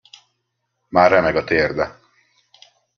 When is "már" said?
0.89-1.11